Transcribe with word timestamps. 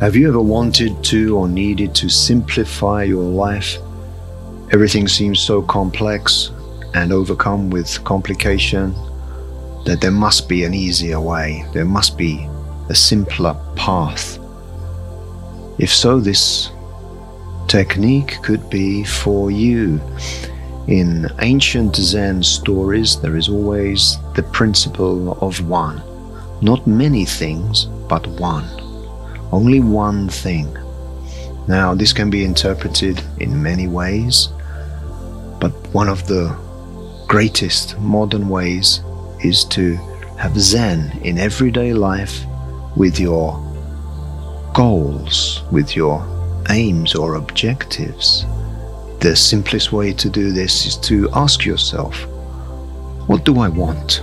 Have 0.00 0.16
you 0.16 0.28
ever 0.28 0.40
wanted 0.40 1.04
to 1.04 1.36
or 1.36 1.46
needed 1.46 1.94
to 1.96 2.08
simplify 2.08 3.02
your 3.02 3.22
life? 3.22 3.76
Everything 4.72 5.06
seems 5.06 5.40
so 5.40 5.60
complex 5.60 6.52
and 6.94 7.12
overcome 7.12 7.68
with 7.68 8.02
complication 8.02 8.94
that 9.84 9.98
there 10.00 10.10
must 10.10 10.48
be 10.48 10.64
an 10.64 10.72
easier 10.72 11.20
way, 11.20 11.66
there 11.74 11.84
must 11.84 12.16
be 12.16 12.48
a 12.88 12.94
simpler 12.94 13.54
path. 13.76 14.38
If 15.78 15.92
so, 15.92 16.18
this 16.18 16.70
technique 17.68 18.38
could 18.42 18.70
be 18.70 19.04
for 19.04 19.50
you. 19.50 20.00
In 20.88 21.28
ancient 21.40 21.94
Zen 21.94 22.42
stories, 22.42 23.20
there 23.20 23.36
is 23.36 23.50
always 23.50 24.16
the 24.34 24.44
principle 24.44 25.32
of 25.42 25.68
one. 25.68 26.00
Not 26.62 26.86
many 26.86 27.26
things, 27.26 27.84
but 28.08 28.26
one. 28.40 28.89
Only 29.52 29.80
one 29.80 30.28
thing. 30.28 30.76
Now, 31.68 31.94
this 31.94 32.12
can 32.12 32.30
be 32.30 32.44
interpreted 32.44 33.22
in 33.38 33.62
many 33.62 33.86
ways, 33.86 34.48
but 35.60 35.72
one 35.92 36.08
of 36.08 36.26
the 36.26 36.56
greatest 37.28 37.98
modern 37.98 38.48
ways 38.48 39.00
is 39.44 39.64
to 39.66 39.96
have 40.36 40.58
Zen 40.58 41.18
in 41.22 41.38
everyday 41.38 41.92
life 41.92 42.44
with 42.96 43.20
your 43.20 43.58
goals, 44.74 45.62
with 45.70 45.94
your 45.94 46.26
aims 46.70 47.14
or 47.14 47.34
objectives. 47.34 48.46
The 49.20 49.36
simplest 49.36 49.92
way 49.92 50.12
to 50.14 50.30
do 50.30 50.52
this 50.52 50.86
is 50.86 50.96
to 51.08 51.28
ask 51.34 51.64
yourself, 51.64 52.16
what 53.26 53.44
do 53.44 53.60
I 53.60 53.68
want? 53.68 54.22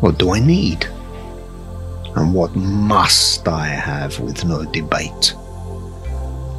What 0.00 0.18
do 0.18 0.30
I 0.30 0.40
need? 0.40 0.86
And 2.16 2.34
what 2.34 2.54
must 2.56 3.46
I 3.48 3.66
have 3.66 4.18
with 4.20 4.44
no 4.44 4.64
debate? 4.64 5.34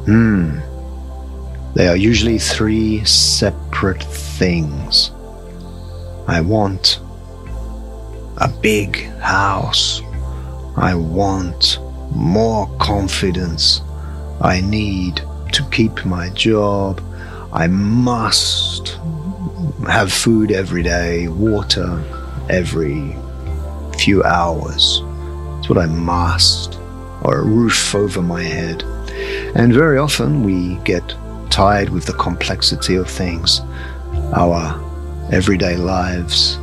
Hmm. 0.06 0.58
They 1.74 1.88
are 1.88 1.96
usually 1.96 2.38
three 2.38 3.04
separate 3.04 4.02
things. 4.02 5.10
I 6.26 6.40
want 6.40 7.00
a 8.38 8.48
big 8.48 9.04
house. 9.18 10.02
I 10.76 10.94
want 10.94 11.78
more 12.14 12.66
confidence. 12.78 13.80
I 14.40 14.60
need 14.60 15.22
to 15.52 15.64
keep 15.70 16.04
my 16.04 16.30
job. 16.30 17.02
I 17.52 17.66
must 17.66 18.98
have 19.88 20.12
food 20.12 20.52
every 20.52 20.82
day, 20.82 21.28
water 21.28 22.02
every 22.48 23.16
few 23.98 24.22
hours. 24.24 25.02
It's 25.62 25.68
what 25.68 25.78
I 25.78 25.86
must, 25.86 26.80
or 27.20 27.38
a 27.38 27.44
roof 27.44 27.94
over 27.94 28.20
my 28.20 28.42
head. 28.42 28.82
And 29.54 29.72
very 29.72 29.96
often 29.96 30.42
we 30.42 30.74
get 30.78 31.14
tired 31.50 31.90
with 31.90 32.04
the 32.04 32.14
complexity 32.14 32.96
of 32.96 33.08
things. 33.08 33.60
Our 34.34 34.74
everyday 35.30 35.76
lives 35.76 36.58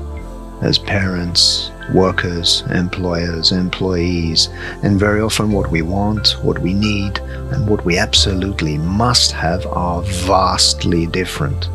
as 0.61 0.77
parents, 0.77 1.71
workers, 1.93 2.65
employers, 2.71 3.53
employees, 3.53 4.49
and 4.83 4.99
very 4.99 5.21
often 5.21 5.53
what 5.53 5.71
we 5.71 5.81
want, 5.81 6.35
what 6.43 6.59
we 6.59 6.73
need, 6.73 7.19
and 7.53 7.69
what 7.69 7.85
we 7.85 7.97
absolutely 7.97 8.77
must 8.79 9.31
have 9.31 9.65
are 9.67 10.01
vastly 10.01 11.07
different. 11.07 11.69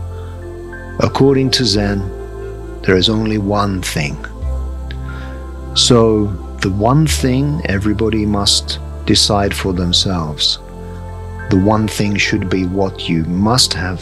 According 1.01 1.53
to 1.53 1.65
Zen, 1.65 2.01
there 2.83 2.99
is 2.99 3.09
only 3.09 3.39
one 3.39 3.81
thing. 3.81 4.15
So, 5.75 6.44
the 6.65 6.71
one 6.71 7.07
thing 7.07 7.61
everybody 7.67 8.25
must 8.25 8.79
decide 9.05 9.55
for 9.55 9.75
themselves. 9.75 10.57
The 11.51 11.63
one 11.63 11.87
thing 11.87 12.17
should 12.17 12.49
be 12.49 12.65
what 12.65 13.07
you 13.07 13.23
must 13.25 13.75
have, 13.75 14.01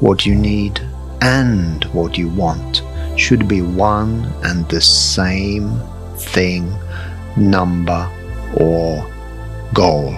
what 0.00 0.24
you 0.24 0.34
need, 0.34 0.80
and 1.20 1.84
what 1.92 2.16
you 2.16 2.30
want 2.30 2.82
should 3.18 3.46
be 3.46 3.60
one 3.60 4.24
and 4.44 4.66
the 4.70 4.80
same 4.80 5.78
thing, 6.16 6.74
number, 7.36 8.10
or 8.56 9.06
goal. 9.74 10.12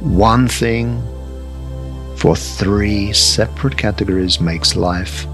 One 0.00 0.48
thing 0.48 1.00
for 2.16 2.34
three 2.34 3.12
separate 3.12 3.76
categories 3.78 4.40
makes 4.40 4.74
life 4.74 5.28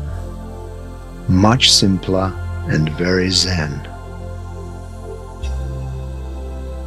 much 1.27 1.73
simpler 1.73 2.31
and 2.69 2.91
very 2.91 3.31
zen. 3.31 3.94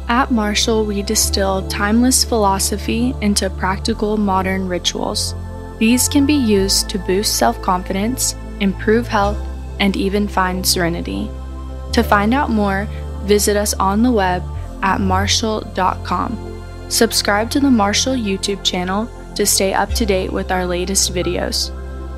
At 0.08 0.30
Marshall, 0.30 0.86
we 0.86 1.02
distill 1.02 1.68
timeless 1.68 2.24
philosophy 2.24 3.14
into 3.20 3.50
practical 3.50 4.16
modern 4.16 4.66
rituals. 4.66 5.34
These 5.78 6.08
can 6.08 6.24
be 6.24 6.34
used 6.34 6.88
to 6.88 6.98
boost 6.98 7.36
self 7.36 7.60
confidence, 7.60 8.34
improve 8.60 9.06
health, 9.06 9.38
and 9.80 9.94
even 9.96 10.26
find 10.26 10.66
serenity. 10.66 11.30
To 11.92 12.02
find 12.02 12.32
out 12.32 12.48
more, 12.48 12.88
visit 13.24 13.56
us 13.56 13.74
on 13.74 14.02
the 14.02 14.10
web 14.10 14.42
at 14.82 15.00
marshall.com. 15.00 16.86
Subscribe 16.88 17.50
to 17.50 17.60
the 17.60 17.70
Marshall 17.70 18.14
YouTube 18.14 18.64
channel 18.64 19.10
to 19.34 19.44
stay 19.44 19.74
up 19.74 19.90
to 19.90 20.06
date 20.06 20.32
with 20.32 20.50
our 20.50 20.64
latest 20.64 21.12
videos. 21.12 21.70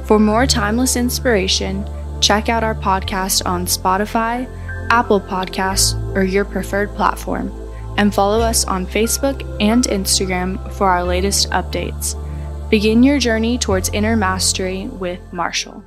For 0.06 0.20
more 0.20 0.46
timeless 0.46 0.94
inspiration, 0.94 1.84
check 2.20 2.48
out 2.48 2.62
our 2.62 2.74
podcast 2.74 3.44
on 3.46 3.66
Spotify, 3.66 4.48
Apple 4.90 5.20
Podcasts, 5.20 5.94
or 6.14 6.22
your 6.22 6.44
preferred 6.44 6.94
platform, 6.94 7.50
and 7.96 8.14
follow 8.14 8.40
us 8.40 8.64
on 8.64 8.86
Facebook 8.86 9.42
and 9.60 9.84
Instagram 9.84 10.72
for 10.72 10.88
our 10.88 11.04
latest 11.04 11.50
updates. 11.50 12.16
Begin 12.70 13.02
your 13.02 13.18
journey 13.18 13.58
towards 13.58 13.88
inner 13.90 14.16
mastery 14.16 14.86
with 14.86 15.20
Marshall. 15.32 15.84